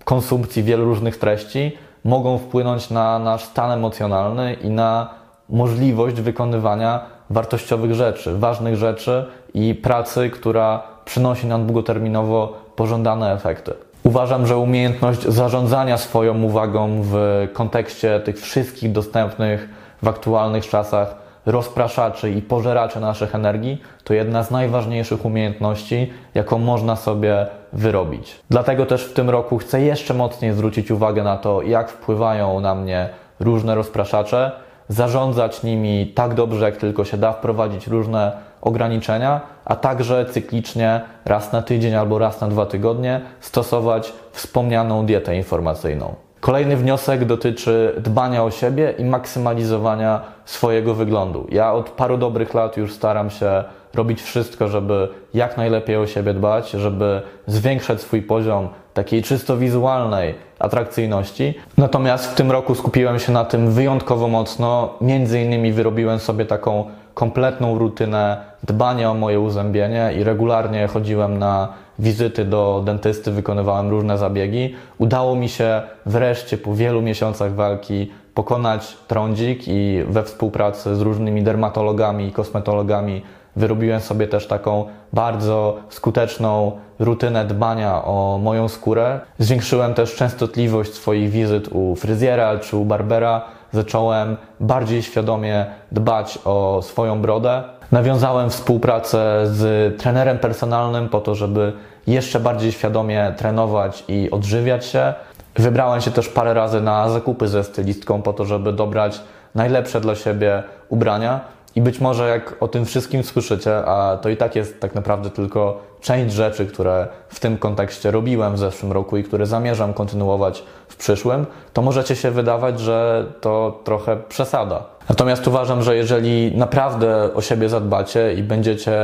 konsumpcji 0.05 0.63
wielu 0.63 0.85
różnych 0.85 1.19
treści 1.19 1.73
mogą 2.05 2.39
wpłynąć 2.39 2.91
na 2.91 3.19
nasz 3.19 3.45
stan 3.45 3.71
emocjonalny 3.71 4.55
i 4.55 4.71
na 4.71 5.15
możliwość 5.49 6.17
wykonywania 6.17 7.01
wartościowych 7.31 7.95
rzeczy, 7.95 8.39
ważnych 8.39 8.77
rzeczy 8.77 9.27
i 9.55 9.75
pracy, 9.75 10.31
która 10.31 10.83
przynosi 11.05 11.47
nam 11.47 11.67
długoterminowo 11.67 12.53
pożądane 12.77 13.33
efekty. 13.33 13.87
Uważam, 14.07 14.47
że 14.47 14.57
umiejętność 14.57 15.23
zarządzania 15.23 15.99
swoją 15.99 16.43
uwagą 16.43 17.03
w 17.03 17.49
kontekście 17.53 18.21
tych 18.21 18.41
wszystkich 18.41 18.93
dostępnych 18.93 19.69
w 20.03 20.09
aktualnych 20.09 20.69
czasach 20.69 21.15
rozpraszaczy 21.47 22.31
i 22.31 22.43
pożeraczy 22.43 23.01
naszych 23.01 23.35
energii 23.35 23.83
to 24.05 24.15
jedna 24.15 24.43
z 24.43 24.51
najważniejszych 24.51 25.25
umiejętności, 25.25 26.13
jaką 26.35 26.59
można 26.59 26.97
sobie 26.97 27.47
wyrobić. 27.73 28.41
Dlatego 28.51 28.87
też 28.87 29.05
w 29.05 29.13
tym 29.13 29.31
roku 29.31 29.59
chcę 29.59 29.81
jeszcze 29.81 30.15
mocniej 30.15 30.53
zwrócić 30.53 30.91
uwagę 30.91 31.25
na 31.25 31.37
to, 31.37 31.63
jak 31.63 31.91
wpływają 31.91 32.61
na 32.61 32.75
mnie 32.75 33.09
różne 33.41 33.75
rozpraszacze, 33.75 34.53
zarządzać 34.89 35.63
nimi 35.63 36.07
tak 36.07 36.35
dobrze, 36.35 36.65
jak 36.65 36.77
tylko 36.77 37.05
się 37.05 37.17
da, 37.17 37.33
wprowadzić 37.33 37.87
różne 37.87 38.33
ograniczenia, 38.61 39.41
a 39.65 39.77
także 39.77 40.27
cyklicznie 40.31 41.01
raz 41.25 41.53
na 41.53 41.63
tydzień 41.63 41.95
albo 41.95 42.19
raz 42.19 42.41
na 42.41 42.49
dwa 42.49 42.67
tygodnie 42.67 43.21
stosować 43.41 44.13
wspomnianą 44.33 45.07
dietę 45.07 45.37
informacyjną. 45.37 46.15
Kolejny 46.41 46.77
wniosek 46.77 47.25
dotyczy 47.25 47.95
dbania 47.99 48.45
o 48.45 48.51
siebie 48.51 48.95
i 48.99 49.05
maksymalizowania 49.05 50.21
swojego 50.45 50.95
wyglądu. 50.95 51.47
Ja 51.51 51.73
od 51.73 51.91
paru 51.91 52.19
dobrych 52.19 52.55
lat 52.55 52.77
już 52.77 52.95
staram 52.95 53.31
się 53.31 53.65
robić 53.95 54.23
wszystko, 54.23 54.69
żeby 54.69 55.09
jak 55.35 55.57
najlepiej 55.57 55.97
o 55.97 56.07
siebie 56.07 56.35
dbać, 56.35 56.71
żeby 56.71 57.23
zwiększać 57.47 58.01
swój 58.01 58.23
poziom 58.23 58.69
takiej 58.95 59.23
czysto 59.23 59.57
wizualnej 59.57 60.35
atrakcyjności. 60.59 61.55
Natomiast 61.79 62.33
w 62.33 62.35
tym 62.35 62.53
roku 62.53 62.75
skupiłem 62.75 63.19
się 63.19 63.33
na 63.33 63.45
tym 63.45 63.71
wyjątkowo 63.71 64.29
mocno. 64.29 64.95
Między 65.01 65.41
innymi 65.41 65.73
wyrobiłem 65.73 66.19
sobie 66.19 66.45
taką 66.45 66.85
kompletną 67.17 67.79
rutynę 67.79 68.37
dbania 68.63 69.11
o 69.11 69.15
moje 69.15 69.41
uzębienie 69.41 70.13
i 70.19 70.25
regularnie 70.25 70.87
chodziłem 70.87 71.39
na 71.39 71.69
wizyty 71.99 72.45
do 72.45 72.83
dentysty, 72.87 73.31
wykonywałem 73.31 73.91
różne 73.91 74.19
zabiegi. 74.19 74.75
Udało 74.99 75.35
mi 75.35 75.49
się 75.49 75.83
wreszcie 76.07 76.59
po 76.59 76.75
wielu 76.75 77.03
miesiącach 77.03 77.55
walki 77.55 78.11
pokonać 78.35 78.97
trądzik 79.09 79.69
i 79.69 80.03
we 80.09 80.23
współpracy 80.23 80.97
z 80.97 81.01
różnymi 81.01 81.43
dermatologami 81.43 82.27
i 82.27 82.33
kosmetologami 82.33 83.23
wyrobiłem 83.57 84.01
sobie 84.01 84.29
też 84.29 84.47
taką 84.47 84.85
bardzo 85.13 85.77
skuteczną 85.89 86.73
rutynę 86.99 87.45
dbania 87.45 88.05
o 88.05 88.41
moją 88.43 88.69
skórę. 88.69 89.21
Zwiększyłem 89.39 89.95
też 89.95 90.15
częstotliwość 90.15 90.95
swoich 90.95 91.31
wizyt 91.31 91.69
u 91.73 91.95
fryzjera 91.95 92.59
czy 92.59 92.77
u 92.77 92.85
barbera. 92.85 93.56
Zacząłem 93.73 94.37
bardziej 94.61 95.03
świadomie 95.03 95.67
dbać 95.93 96.39
o 96.45 96.81
swoją 96.83 97.21
brodę. 97.21 97.63
Nawiązałem 97.93 98.51
współpracę 98.51 99.41
z 99.45 99.97
trenerem 100.01 100.39
personalnym 100.39 101.09
po 101.09 101.21
to, 101.21 101.35
żeby 101.35 101.73
jeszcze 102.07 102.41
bardziej 102.41 102.73
świadomie 102.73 103.35
trenować 103.37 104.05
i 104.09 104.31
odżywiać 104.31 104.87
się. 104.87 105.15
Wybrałem 105.57 106.01
się 106.01 106.11
też 106.11 106.29
parę 106.29 106.55
razy 106.55 106.81
na 106.81 107.09
zakupy 107.09 107.49
ze 107.49 107.65
stylistką 107.65 108.23
po 108.23 108.33
to, 108.33 108.45
żeby 108.45 108.73
dobrać 108.73 109.21
najlepsze 109.55 110.01
dla 110.01 110.15
siebie 110.15 110.63
ubrania. 110.89 111.41
I 111.77 111.81
być 111.81 112.01
może 112.01 112.29
jak 112.29 112.57
o 112.61 112.69
tym 112.69 112.85
wszystkim 112.85 113.23
słyszycie, 113.23 113.85
a 113.87 114.19
to 114.23 114.29
i 114.29 114.37
tak 114.37 114.57
jest 114.57 114.81
tak 114.81 114.95
naprawdę 114.95 115.31
tylko 115.31 115.81
część 116.01 116.35
rzeczy, 116.35 116.67
które 116.67 117.09
w 117.29 117.41
tym 117.41 117.59
kontekście 117.59 118.11
robiłem 118.11 118.55
w 118.55 118.59
zeszłym 118.59 118.93
roku 118.93 119.17
i 119.17 119.25
które 119.25 119.47
zamierzam 119.47 119.95
kontynuować 119.95 120.65
w 120.89 120.97
przyszłym, 120.97 121.47
to 121.73 121.83
możecie 121.83 122.17
się 122.17 122.31
wydawać, 122.31 122.81
że 122.81 123.27
to 123.41 123.81
trochę 123.85 124.17
przesada. 124.17 124.85
Natomiast 125.09 125.49
uważam, 125.49 125.83
że 125.83 125.97
jeżeli 125.97 126.57
naprawdę 126.57 127.35
o 127.35 127.43
siebie 127.43 127.69
zadbacie 127.69 128.35
i 128.35 128.43
będziecie 128.43 128.99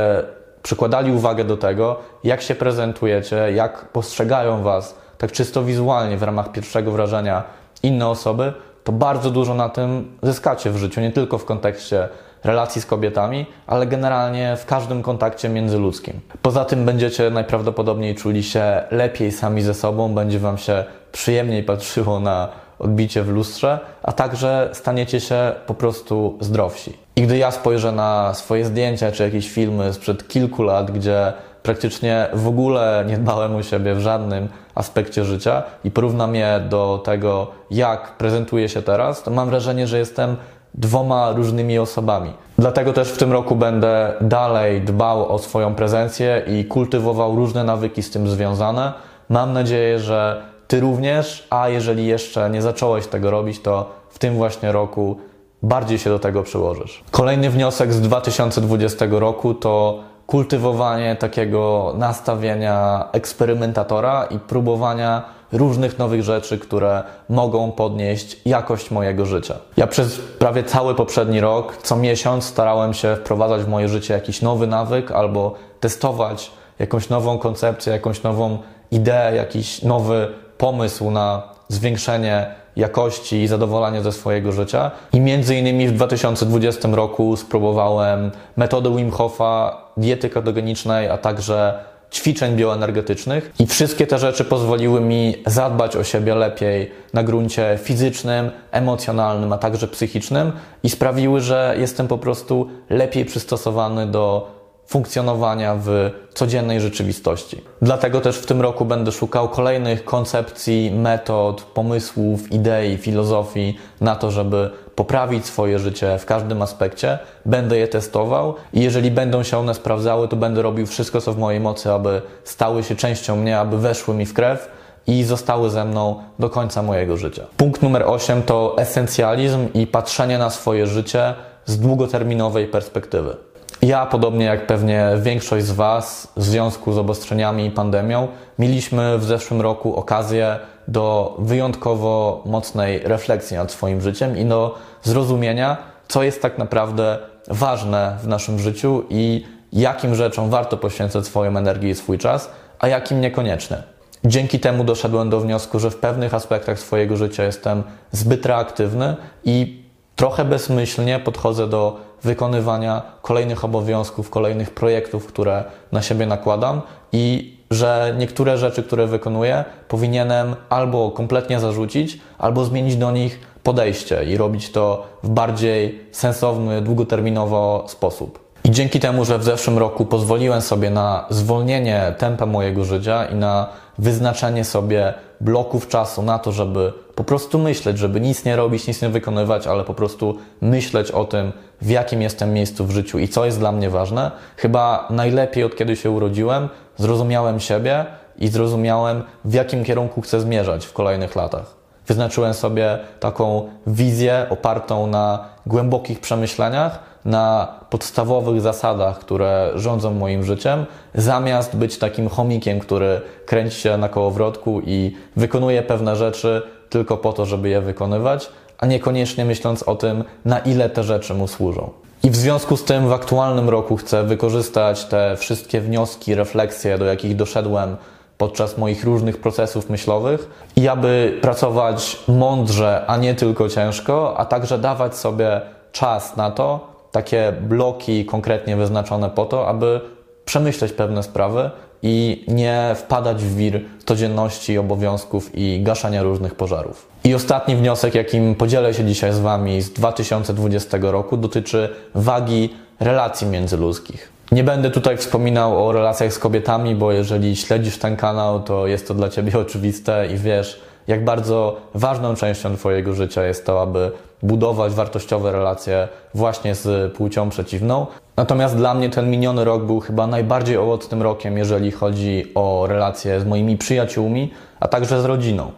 przykładali 0.63 1.11
uwagę 1.11 1.43
do 1.43 1.57
tego, 1.57 1.99
jak 2.23 2.41
się 2.41 2.55
prezentujecie, 2.55 3.51
jak 3.55 3.85
postrzegają 3.85 4.63
Was 4.63 4.95
tak 5.17 5.31
czysto 5.31 5.63
wizualnie 5.63 6.17
w 6.17 6.23
ramach 6.23 6.51
pierwszego 6.51 6.91
wrażenia 6.91 7.43
inne 7.83 8.07
osoby, 8.07 8.53
to 8.83 8.91
bardzo 8.91 9.31
dużo 9.31 9.53
na 9.53 9.69
tym 9.69 10.17
zyskacie 10.23 10.71
w 10.71 10.77
życiu, 10.77 11.01
nie 11.01 11.11
tylko 11.11 11.37
w 11.37 11.45
kontekście 11.45 12.09
relacji 12.43 12.81
z 12.81 12.85
kobietami, 12.85 13.45
ale 13.67 13.87
generalnie 13.87 14.57
w 14.57 14.65
każdym 14.65 15.03
kontakcie 15.03 15.49
międzyludzkim. 15.49 16.19
Poza 16.41 16.65
tym 16.65 16.85
będziecie 16.85 17.29
najprawdopodobniej 17.29 18.15
czuli 18.15 18.43
się 18.43 18.83
lepiej 18.91 19.31
sami 19.31 19.61
ze 19.61 19.73
sobą, 19.73 20.13
będzie 20.13 20.39
Wam 20.39 20.57
się 20.57 20.83
przyjemniej 21.11 21.63
patrzyło 21.63 22.19
na 22.19 22.49
odbicie 22.79 23.23
w 23.23 23.29
lustrze, 23.29 23.79
a 24.03 24.11
także 24.11 24.69
staniecie 24.73 25.19
się 25.19 25.51
po 25.67 25.73
prostu 25.73 26.37
zdrowsi. 26.41 26.97
I 27.15 27.21
gdy 27.21 27.37
ja 27.37 27.51
spojrzę 27.51 27.91
na 27.91 28.33
swoje 28.33 28.65
zdjęcia 28.65 29.11
czy 29.11 29.23
jakieś 29.23 29.51
filmy 29.51 29.93
sprzed 29.93 30.27
kilku 30.27 30.63
lat, 30.63 30.91
gdzie 30.91 31.33
praktycznie 31.63 32.27
w 32.33 32.47
ogóle 32.47 33.03
nie 33.07 33.17
dbałem 33.17 33.55
o 33.55 33.63
siebie 33.63 33.95
w 33.95 33.99
żadnym 33.99 34.49
aspekcie 34.75 35.25
życia 35.25 35.63
i 35.83 35.91
porównam 35.91 36.35
je 36.35 36.61
do 36.69 37.01
tego, 37.05 37.51
jak 37.71 38.17
prezentuję 38.17 38.69
się 38.69 38.81
teraz, 38.81 39.23
to 39.23 39.31
mam 39.31 39.49
wrażenie, 39.49 39.87
że 39.87 39.99
jestem 39.99 40.37
dwoma 40.73 41.31
różnymi 41.31 41.79
osobami. 41.79 42.33
Dlatego 42.57 42.93
też 42.93 43.11
w 43.11 43.17
tym 43.17 43.31
roku 43.31 43.55
będę 43.55 44.13
dalej 44.21 44.81
dbał 44.81 45.33
o 45.35 45.39
swoją 45.39 45.75
prezencję 45.75 46.43
i 46.47 46.65
kultywował 46.65 47.35
różne 47.35 47.63
nawyki 47.63 48.03
z 48.03 48.11
tym 48.11 48.27
związane. 48.27 48.93
Mam 49.29 49.53
nadzieję, 49.53 49.99
że 49.99 50.53
Ty 50.73 50.79
również, 50.79 51.47
a 51.49 51.69
jeżeli 51.69 52.05
jeszcze 52.05 52.49
nie 52.49 52.61
zacząłeś 52.61 53.07
tego 53.07 53.31
robić, 53.31 53.59
to 53.61 53.89
w 54.09 54.19
tym 54.19 54.35
właśnie 54.35 54.71
roku 54.71 55.17
bardziej 55.63 55.99
się 55.99 56.09
do 56.09 56.19
tego 56.19 56.43
przyłożysz. 56.43 57.03
Kolejny 57.11 57.49
wniosek 57.49 57.93
z 57.93 58.01
2020 58.01 59.05
roku 59.09 59.53
to 59.53 59.99
kultywowanie 60.27 61.15
takiego 61.15 61.93
nastawienia 61.97 63.07
eksperymentatora 63.11 64.23
i 64.23 64.39
próbowania 64.39 65.25
różnych 65.53 65.99
nowych 65.99 66.23
rzeczy, 66.23 66.59
które 66.59 67.03
mogą 67.29 67.71
podnieść 67.71 68.37
jakość 68.45 68.91
mojego 68.91 69.25
życia. 69.25 69.55
Ja 69.77 69.87
przez 69.87 70.19
prawie 70.19 70.63
cały 70.63 70.95
poprzedni 70.95 71.41
rok, 71.41 71.77
co 71.83 71.95
miesiąc 71.95 72.43
starałem 72.43 72.93
się 72.93 73.15
wprowadzać 73.15 73.61
w 73.61 73.67
moje 73.67 73.87
życie 73.89 74.13
jakiś 74.13 74.41
nowy 74.41 74.67
nawyk 74.67 75.11
albo 75.11 75.55
testować 75.79 76.51
jakąś 76.79 77.09
nową 77.09 77.37
koncepcję, 77.37 77.93
jakąś 77.93 78.23
nową 78.23 78.57
ideę, 78.91 79.35
jakiś 79.35 79.81
nowy 79.81 80.27
pomysł 80.57 81.11
na 81.11 81.43
zwiększenie 81.67 82.47
jakości 82.75 83.41
i 83.41 83.47
zadowolenia 83.47 84.01
ze 84.01 84.11
swojego 84.11 84.51
życia. 84.51 84.91
I 85.13 85.19
między 85.19 85.55
innymi 85.55 85.87
w 85.87 85.91
2020 85.91 86.89
roku 86.91 87.35
spróbowałem 87.37 88.31
metodę 88.57 88.95
Wim 88.95 89.11
Hofa, 89.11 89.81
diety 89.97 90.29
ketogenicznej, 90.29 91.09
a 91.09 91.17
także 91.17 91.79
ćwiczeń 92.13 92.55
bioenergetycznych 92.55 93.51
i 93.59 93.67
wszystkie 93.67 94.07
te 94.07 94.19
rzeczy 94.19 94.45
pozwoliły 94.45 95.01
mi 95.01 95.35
zadbać 95.45 95.95
o 95.95 96.03
siebie 96.03 96.35
lepiej 96.35 96.91
na 97.13 97.23
gruncie 97.23 97.79
fizycznym, 97.83 98.51
emocjonalnym, 98.71 99.53
a 99.53 99.57
także 99.57 99.87
psychicznym 99.87 100.51
i 100.83 100.89
sprawiły, 100.89 101.41
że 101.41 101.75
jestem 101.79 102.07
po 102.07 102.17
prostu 102.17 102.69
lepiej 102.89 103.25
przystosowany 103.25 104.07
do 104.07 104.62
funkcjonowania 104.85 105.75
w 105.75 106.11
codziennej 106.33 106.81
rzeczywistości. 106.81 107.61
Dlatego 107.81 108.21
też 108.21 108.37
w 108.37 108.45
tym 108.45 108.61
roku 108.61 108.85
będę 108.85 109.11
szukał 109.11 109.49
kolejnych 109.49 110.05
koncepcji, 110.05 110.91
metod, 110.91 111.61
pomysłów, 111.61 112.51
idei, 112.51 112.97
filozofii 112.97 113.77
na 114.01 114.15
to, 114.15 114.31
żeby 114.31 114.69
poprawić 114.95 115.45
swoje 115.45 115.79
życie 115.79 116.17
w 116.19 116.25
każdym 116.25 116.61
aspekcie. 116.61 117.19
Będę 117.45 117.77
je 117.77 117.87
testował 117.87 118.55
i 118.73 118.81
jeżeli 118.81 119.11
będą 119.11 119.43
się 119.43 119.57
one 119.57 119.73
sprawdzały, 119.73 120.27
to 120.27 120.35
będę 120.35 120.61
robił 120.61 120.85
wszystko, 120.85 121.21
co 121.21 121.33
w 121.33 121.37
mojej 121.37 121.59
mocy, 121.59 121.91
aby 121.91 122.21
stały 122.43 122.83
się 122.83 122.95
częścią 122.95 123.35
mnie, 123.35 123.59
aby 123.59 123.77
weszły 123.77 124.15
mi 124.15 124.25
w 124.25 124.33
krew 124.33 124.69
i 125.07 125.23
zostały 125.23 125.69
ze 125.69 125.85
mną 125.85 126.23
do 126.39 126.49
końca 126.49 126.83
mojego 126.83 127.17
życia. 127.17 127.45
Punkt 127.57 127.81
numer 127.81 128.03
8 128.05 128.43
to 128.43 128.75
esencjalizm 128.77 129.67
i 129.73 129.87
patrzenie 129.87 130.37
na 130.37 130.49
swoje 130.49 130.87
życie 130.87 131.33
z 131.65 131.79
długoterminowej 131.79 132.67
perspektywy. 132.67 133.35
Ja, 133.83 134.05
podobnie 134.05 134.45
jak 134.45 134.67
pewnie 134.67 135.09
większość 135.21 135.65
z 135.65 135.71
Was, 135.71 136.33
w 136.37 136.43
związku 136.43 136.93
z 136.93 136.97
obostrzeniami 136.97 137.65
i 137.65 137.71
pandemią, 137.71 138.27
mieliśmy 138.59 139.17
w 139.17 139.23
zeszłym 139.23 139.61
roku 139.61 139.95
okazję 139.95 140.59
do 140.87 141.35
wyjątkowo 141.39 142.43
mocnej 142.45 142.99
refleksji 142.99 143.57
nad 143.57 143.71
swoim 143.71 144.01
życiem 144.01 144.37
i 144.37 144.45
do 144.45 144.75
zrozumienia, 145.01 145.77
co 146.07 146.23
jest 146.23 146.41
tak 146.41 146.57
naprawdę 146.57 147.17
ważne 147.47 148.17
w 148.21 148.27
naszym 148.27 148.59
życiu 148.59 149.03
i 149.09 149.45
jakim 149.73 150.15
rzeczom 150.15 150.49
warto 150.49 150.77
poświęcać 150.77 151.25
swoją 151.25 151.57
energię 151.57 151.89
i 151.89 151.95
swój 151.95 152.17
czas, 152.17 152.51
a 152.79 152.87
jakim 152.87 153.21
niekoniecznie. 153.21 153.77
Dzięki 154.25 154.59
temu 154.59 154.83
doszedłem 154.83 155.29
do 155.29 155.39
wniosku, 155.39 155.79
że 155.79 155.91
w 155.91 155.95
pewnych 155.95 156.33
aspektach 156.33 156.79
swojego 156.79 157.17
życia 157.17 157.43
jestem 157.43 157.83
zbyt 158.11 158.45
reaktywny 158.45 159.15
i 159.45 159.83
trochę 160.15 160.45
bezmyślnie 160.45 161.19
podchodzę 161.19 161.67
do 161.67 162.12
wykonywania 162.23 163.01
kolejnych 163.21 163.65
obowiązków, 163.65 164.29
kolejnych 164.29 164.71
projektów, 164.71 165.27
które 165.27 165.63
na 165.91 166.01
siebie 166.01 166.25
nakładam 166.25 166.81
i 167.11 167.53
że 167.71 168.15
niektóre 168.17 168.57
rzeczy, 168.57 168.83
które 168.83 169.07
wykonuję, 169.07 169.65
powinienem 169.87 170.55
albo 170.69 171.11
kompletnie 171.11 171.59
zarzucić, 171.59 172.19
albo 172.37 172.65
zmienić 172.65 172.95
do 172.95 173.11
nich 173.11 173.39
podejście 173.63 174.23
i 174.23 174.37
robić 174.37 174.71
to 174.71 175.07
w 175.23 175.29
bardziej 175.29 175.99
sensowny, 176.11 176.81
długoterminowo 176.81 177.85
sposób. 177.87 178.39
I 178.63 178.71
dzięki 178.71 178.99
temu, 178.99 179.25
że 179.25 179.39
w 179.39 179.43
zeszłym 179.43 179.77
roku 179.77 180.05
pozwoliłem 180.05 180.61
sobie 180.61 180.89
na 180.89 181.25
zwolnienie 181.29 182.15
tempa 182.17 182.45
mojego 182.45 182.85
życia 182.85 183.25
i 183.25 183.35
na 183.35 183.67
wyznaczenie 183.97 184.63
sobie 184.63 185.13
bloków 185.41 185.87
czasu 185.87 186.21
na 186.21 186.39
to, 186.39 186.51
żeby 186.51 186.93
po 187.15 187.23
prostu 187.23 187.59
myśleć, 187.59 187.97
żeby 187.97 188.21
nic 188.21 188.45
nie 188.45 188.55
robić, 188.55 188.87
nic 188.87 189.01
nie 189.01 189.09
wykonywać, 189.09 189.67
ale 189.67 189.83
po 189.83 189.93
prostu 189.93 190.37
myśleć 190.61 191.11
o 191.11 191.25
tym, 191.25 191.51
w 191.81 191.89
jakim 191.89 192.21
jestem 192.21 192.53
miejscu 192.53 192.85
w 192.85 192.91
życiu 192.91 193.19
i 193.19 193.27
co 193.27 193.45
jest 193.45 193.59
dla 193.59 193.71
mnie 193.71 193.89
ważne, 193.89 194.31
chyba 194.57 195.07
najlepiej 195.09 195.63
od 195.63 195.75
kiedy 195.75 195.95
się 195.95 196.11
urodziłem, 196.11 196.69
zrozumiałem 196.97 197.59
siebie 197.59 198.05
i 198.39 198.47
zrozumiałem, 198.47 199.23
w 199.45 199.53
jakim 199.53 199.83
kierunku 199.83 200.21
chcę 200.21 200.41
zmierzać 200.41 200.85
w 200.85 200.93
kolejnych 200.93 201.35
latach. 201.35 201.75
Wyznaczyłem 202.07 202.53
sobie 202.53 202.99
taką 203.19 203.69
wizję 203.87 204.45
opartą 204.49 205.07
na 205.07 205.45
głębokich 205.65 206.19
przemyśleniach, 206.19 206.99
na 207.25 207.67
podstawowych 207.89 208.61
zasadach, 208.61 209.19
które 209.19 209.71
rządzą 209.75 210.13
moim 210.13 210.43
życiem, 210.43 210.85
zamiast 211.15 211.75
być 211.75 211.97
takim 211.97 212.29
chomikiem, 212.29 212.79
który 212.79 213.21
kręci 213.45 213.81
się 213.81 213.97
na 213.97 214.09
kołowrotku 214.09 214.81
i 214.85 215.15
wykonuje 215.35 215.81
pewne 215.81 216.15
rzeczy 216.15 216.61
tylko 216.93 217.17
po 217.17 217.33
to, 217.33 217.45
żeby 217.45 217.69
je 217.69 217.81
wykonywać, 217.81 218.49
a 218.77 218.85
niekoniecznie 218.85 219.45
myśląc 219.45 219.83
o 219.83 219.95
tym, 219.95 220.23
na 220.45 220.59
ile 220.59 220.89
te 220.89 221.03
rzeczy 221.03 221.33
mu 221.33 221.47
służą. 221.47 221.89
I 222.23 222.29
w 222.29 222.35
związku 222.35 222.77
z 222.77 222.83
tym 222.83 223.07
w 223.07 223.13
aktualnym 223.13 223.69
roku 223.69 223.97
chcę 223.97 224.23
wykorzystać 224.23 225.05
te 225.05 225.35
wszystkie 225.37 225.81
wnioski, 225.81 226.35
refleksje, 226.35 226.97
do 226.97 227.05
jakich 227.05 227.35
doszedłem 227.35 227.97
podczas 228.37 228.77
moich 228.77 229.03
różnych 229.03 229.37
procesów 229.37 229.89
myślowych 229.89 230.49
i 230.75 230.87
aby 230.87 231.39
pracować 231.41 232.19
mądrze, 232.27 233.03
a 233.07 233.17
nie 233.17 233.35
tylko 233.35 233.69
ciężko, 233.69 234.37
a 234.37 234.45
także 234.45 234.77
dawać 234.77 235.15
sobie 235.15 235.61
czas 235.91 236.37
na 236.37 236.51
to, 236.51 236.87
takie 237.11 237.53
bloki 237.61 238.25
konkretnie 238.25 238.75
wyznaczone 238.75 239.29
po 239.29 239.45
to, 239.45 239.67
aby 239.67 240.01
przemyśleć 240.45 240.91
pewne 240.91 241.23
sprawy 241.23 241.71
i 242.03 242.43
nie 242.47 242.95
wpadać 242.95 243.43
w 243.43 243.55
wir 243.55 243.81
codzienności, 244.05 244.77
obowiązków 244.77 245.51
i 245.53 245.83
gaszenia 245.83 246.23
różnych 246.23 246.55
pożarów. 246.55 247.07
I 247.23 247.33
ostatni 247.33 247.75
wniosek, 247.75 248.15
jakim 248.15 248.55
podzielę 248.55 248.93
się 248.93 249.05
dzisiaj 249.05 249.33
z 249.33 249.39
Wami 249.39 249.81
z 249.81 249.93
2020 249.93 250.97
roku, 251.01 251.37
dotyczy 251.37 251.89
wagi 252.15 252.69
relacji 252.99 253.47
międzyludzkich. 253.47 254.33
Nie 254.51 254.63
będę 254.63 254.91
tutaj 254.91 255.17
wspominał 255.17 255.87
o 255.87 255.91
relacjach 255.91 256.33
z 256.33 256.39
kobietami, 256.39 256.95
bo 256.95 257.11
jeżeli 257.11 257.55
śledzisz 257.55 257.97
ten 257.97 258.15
kanał, 258.15 258.63
to 258.63 258.87
jest 258.87 259.07
to 259.07 259.13
dla 259.13 259.29
Ciebie 259.29 259.59
oczywiste 259.67 260.27
i 260.33 260.37
wiesz, 260.37 260.81
jak 261.07 261.25
bardzo 261.25 261.77
ważną 261.93 262.35
częścią 262.35 262.75
Twojego 262.77 263.13
życia 263.13 263.43
jest 263.43 263.65
to, 263.65 263.81
aby 263.81 264.11
budować 264.43 264.93
wartościowe 264.93 265.51
relacje 265.51 266.07
właśnie 266.33 266.75
z 266.75 267.13
płcią 267.13 267.49
przeciwną. 267.49 268.05
Natomiast 268.37 268.75
dla 268.75 268.93
mnie 268.93 269.09
ten 269.09 269.29
miniony 269.29 269.63
rok 269.63 269.83
był 269.83 269.99
chyba 269.99 270.27
najbardziej 270.27 270.77
owocnym 270.77 271.21
rokiem, 271.21 271.57
jeżeli 271.57 271.91
chodzi 271.91 272.51
o 272.55 272.85
relacje 272.87 273.39
z 273.39 273.45
moimi 273.45 273.77
przyjaciółmi, 273.77 274.51
a 274.79 274.87
także 274.87 275.21
z 275.21 275.25
rodziną. 275.25 275.71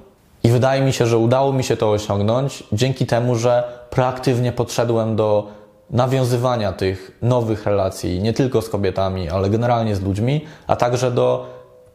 I 0.44 0.50
wydaje 0.50 0.82
mi 0.82 0.94
się, 0.94 1.06
że 1.06 1.18
udało 1.18 1.54
mi 1.54 1.64
się 1.64 1.78
to 1.78 1.92
osiągnąć 1.92 2.64
dzięki 2.72 3.06
temu, 3.06 3.36
że 3.36 3.64
proaktywnie 3.90 4.52
podszedłem 4.52 5.16
do 5.16 5.48
nawiązywania 5.90 6.72
tych 6.74 7.18
nowych 7.22 7.66
relacji, 7.66 8.20
nie 8.20 8.34
tylko 8.34 8.62
z 8.62 8.70
kobietami, 8.70 9.30
ale 9.30 9.50
generalnie 9.50 9.96
z 9.96 10.02
ludźmi, 10.02 10.46
a 10.68 10.76
także 10.76 11.12
do 11.12 11.46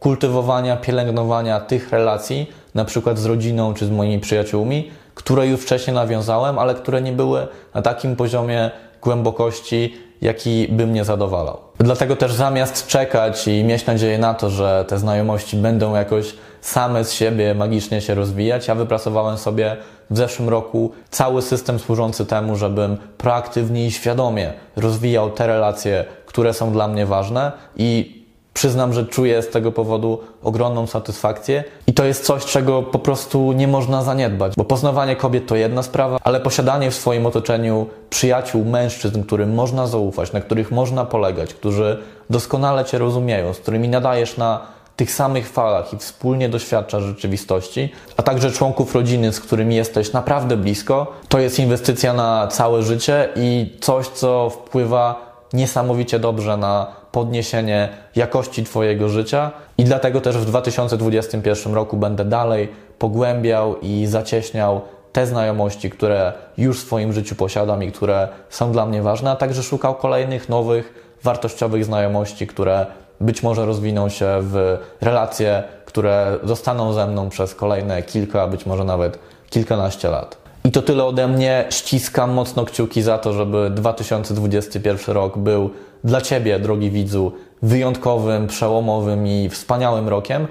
kultywowania, 0.00 0.76
pielęgnowania 0.76 1.60
tych 1.60 1.90
relacji, 1.90 2.46
na 2.74 2.84
przykład 2.84 3.18
z 3.18 3.26
rodziną 3.26 3.74
czy 3.74 3.86
z 3.86 3.90
moimi 3.90 4.18
przyjaciółmi, 4.18 4.90
które 5.14 5.46
już 5.46 5.60
wcześniej 5.60 5.94
nawiązałem, 5.94 6.58
ale 6.58 6.74
które 6.74 7.02
nie 7.02 7.12
były 7.12 7.48
na 7.74 7.82
takim 7.82 8.16
poziomie 8.16 8.70
głębokości, 9.02 9.94
jaki 10.20 10.68
by 10.70 10.86
mnie 10.86 11.04
zadowalał. 11.04 11.58
Dlatego 11.78 12.16
też 12.16 12.32
zamiast 12.32 12.86
czekać 12.86 13.48
i 13.48 13.64
mieć 13.64 13.86
nadzieję 13.86 14.18
na 14.18 14.34
to, 14.34 14.50
że 14.50 14.84
te 14.88 14.98
znajomości 14.98 15.56
będą 15.56 15.94
jakoś 15.94 16.34
same 16.60 17.04
z 17.04 17.12
siebie 17.12 17.54
magicznie 17.54 18.00
się 18.00 18.14
rozwijać, 18.14 18.68
ja 18.68 18.74
wypracowałem 18.74 19.38
sobie 19.38 19.76
w 20.10 20.16
zeszłym 20.16 20.48
roku 20.48 20.92
cały 21.10 21.42
system 21.42 21.78
służący 21.78 22.26
temu, 22.26 22.56
żebym 22.56 22.96
proaktywnie 23.18 23.86
i 23.86 23.90
świadomie 23.90 24.52
rozwijał 24.76 25.30
te 25.30 25.46
relacje, 25.46 26.04
które 26.26 26.54
są 26.54 26.72
dla 26.72 26.88
mnie 26.88 27.06
ważne 27.06 27.52
i 27.76 28.19
Przyznam, 28.60 28.92
że 28.92 29.06
czuję 29.06 29.42
z 29.42 29.48
tego 29.48 29.72
powodu 29.72 30.20
ogromną 30.42 30.86
satysfakcję 30.86 31.64
i 31.86 31.92
to 31.92 32.04
jest 32.04 32.24
coś, 32.24 32.44
czego 32.44 32.82
po 32.82 32.98
prostu 32.98 33.52
nie 33.52 33.68
można 33.68 34.02
zaniedbać, 34.02 34.52
bo 34.56 34.64
poznawanie 34.64 35.16
kobiet 35.16 35.46
to 35.46 35.56
jedna 35.56 35.82
sprawa, 35.82 36.18
ale 36.24 36.40
posiadanie 36.40 36.90
w 36.90 36.94
swoim 36.94 37.26
otoczeniu 37.26 37.86
przyjaciół, 38.10 38.64
mężczyzn, 38.64 39.22
którym 39.22 39.54
można 39.54 39.86
zaufać, 39.86 40.32
na 40.32 40.40
których 40.40 40.70
można 40.70 41.04
polegać, 41.04 41.54
którzy 41.54 41.98
doskonale 42.30 42.84
Cię 42.84 42.98
rozumieją, 42.98 43.54
z 43.54 43.58
którymi 43.58 43.88
nadajesz 43.88 44.36
na 44.36 44.60
tych 44.96 45.12
samych 45.12 45.48
falach 45.48 45.92
i 45.92 45.98
wspólnie 45.98 46.48
doświadczasz 46.48 47.02
rzeczywistości, 47.02 47.92
a 48.16 48.22
także 48.22 48.50
członków 48.50 48.94
rodziny, 48.94 49.32
z 49.32 49.40
którymi 49.40 49.76
jesteś 49.76 50.12
naprawdę 50.12 50.56
blisko, 50.56 51.06
to 51.28 51.38
jest 51.38 51.58
inwestycja 51.58 52.12
na 52.12 52.46
całe 52.46 52.82
życie 52.82 53.28
i 53.36 53.76
coś, 53.80 54.08
co 54.08 54.50
wpływa 54.50 55.30
niesamowicie 55.52 56.18
dobrze 56.18 56.56
na 56.56 56.99
podniesienie 57.12 57.88
jakości 58.16 58.64
Twojego 58.64 59.08
życia 59.08 59.50
i 59.78 59.84
dlatego 59.84 60.20
też 60.20 60.36
w 60.36 60.44
2021 60.44 61.74
roku 61.74 61.96
będę 61.96 62.24
dalej 62.24 62.68
pogłębiał 62.98 63.76
i 63.82 64.06
zacieśniał 64.06 64.80
te 65.12 65.26
znajomości, 65.26 65.90
które 65.90 66.32
już 66.58 66.80
w 66.80 66.86
swoim 66.86 67.12
życiu 67.12 67.34
posiadam 67.34 67.82
i 67.82 67.92
które 67.92 68.28
są 68.50 68.72
dla 68.72 68.86
mnie 68.86 69.02
ważne, 69.02 69.30
a 69.30 69.36
także 69.36 69.62
szukał 69.62 69.94
kolejnych 69.94 70.48
nowych, 70.48 71.16
wartościowych 71.22 71.84
znajomości, 71.84 72.46
które 72.46 72.86
być 73.20 73.42
może 73.42 73.66
rozwiną 73.66 74.08
się 74.08 74.26
w 74.40 74.78
relacje, 75.00 75.62
które 75.84 76.38
zostaną 76.42 76.92
ze 76.92 77.06
mną 77.06 77.28
przez 77.28 77.54
kolejne 77.54 78.02
kilka, 78.02 78.46
być 78.46 78.66
może 78.66 78.84
nawet 78.84 79.18
kilkanaście 79.50 80.08
lat. 80.08 80.36
I 80.64 80.70
to 80.70 80.82
tyle 80.82 81.04
ode 81.04 81.28
mnie. 81.28 81.64
Ściskam 81.70 82.32
mocno 82.32 82.64
kciuki 82.64 83.02
za 83.02 83.18
to, 83.18 83.32
żeby 83.32 83.70
2021 83.70 85.14
rok 85.14 85.38
był 85.38 85.70
dla 86.04 86.20
Ciebie, 86.20 86.58
drogi 86.58 86.90
widzu, 86.90 87.32
wyjątkowym, 87.62 88.46
przełomowym 88.46 89.26
i 89.26 89.48
wspaniałym 89.48 90.08
rokiem, 90.08 90.46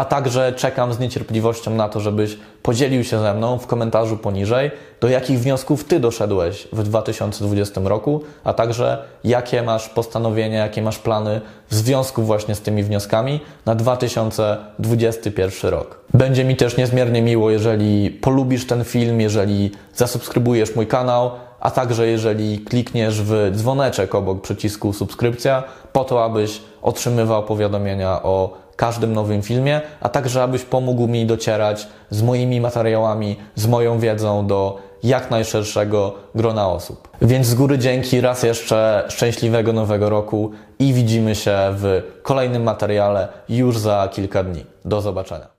a 0.00 0.04
także 0.04 0.52
czekam 0.52 0.92
z 0.92 0.98
niecierpliwością 0.98 1.74
na 1.74 1.88
to, 1.88 2.00
żebyś 2.00 2.38
podzielił 2.62 3.04
się 3.04 3.18
ze 3.18 3.34
mną 3.34 3.58
w 3.58 3.66
komentarzu 3.66 4.16
poniżej, 4.16 4.70
do 5.00 5.08
jakich 5.08 5.40
wniosków 5.40 5.84
Ty 5.84 6.00
doszedłeś 6.00 6.68
w 6.72 6.82
2020 6.82 7.80
roku, 7.84 8.22
a 8.44 8.52
także 8.52 9.04
jakie 9.24 9.62
masz 9.62 9.88
postanowienia, 9.88 10.58
jakie 10.58 10.82
masz 10.82 10.98
plany 10.98 11.40
w 11.70 11.74
związku 11.74 12.22
właśnie 12.22 12.54
z 12.54 12.60
tymi 12.60 12.82
wnioskami 12.82 13.40
na 13.66 13.74
2021 13.74 15.70
rok. 15.70 16.00
Będzie 16.14 16.44
mi 16.44 16.56
też 16.56 16.76
niezmiernie 16.76 17.22
miło, 17.22 17.50
jeżeli 17.50 18.10
polubisz 18.10 18.66
ten 18.66 18.84
film, 18.84 19.20
jeżeli 19.20 19.70
zasubskrybujesz 19.94 20.76
mój 20.76 20.86
kanał, 20.86 21.30
a 21.60 21.70
także 21.70 22.06
jeżeli 22.06 22.58
klikniesz 22.58 23.22
w 23.22 23.50
dzwoneczek 23.54 24.14
obok 24.14 24.40
przycisku 24.40 24.92
subskrypcja, 24.92 25.62
po 25.92 26.04
to, 26.04 26.24
abyś 26.24 26.60
otrzymywał 26.82 27.42
powiadomienia 27.42 28.22
o 28.22 28.52
każdym 28.76 29.12
nowym 29.12 29.42
filmie, 29.42 29.80
a 30.00 30.08
także 30.08 30.42
abyś 30.42 30.62
pomógł 30.62 31.08
mi 31.08 31.26
docierać 31.26 31.88
z 32.10 32.22
moimi 32.22 32.60
materiałami, 32.60 33.36
z 33.54 33.66
moją 33.66 33.98
wiedzą 33.98 34.46
do 34.46 34.78
jak 35.02 35.30
najszerszego 35.30 36.14
grona 36.34 36.68
osób. 36.68 37.08
Więc 37.22 37.46
z 37.46 37.54
góry 37.54 37.78
dzięki 37.78 38.20
raz 38.20 38.42
jeszcze 38.42 39.04
szczęśliwego 39.08 39.72
nowego 39.72 40.10
roku 40.10 40.50
i 40.78 40.92
widzimy 40.92 41.34
się 41.34 41.56
w 41.72 42.02
kolejnym 42.22 42.62
materiale 42.62 43.28
już 43.48 43.78
za 43.78 44.08
kilka 44.12 44.44
dni. 44.44 44.66
Do 44.84 45.00
zobaczenia. 45.00 45.50